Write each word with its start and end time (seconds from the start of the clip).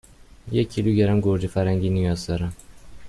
یک 0.51 0.69
کیلوگرم 0.69 1.19
گوجه 1.19 1.47
فرنگی 1.47 1.89
نیاز 1.89 2.27
دارم. 2.27 2.55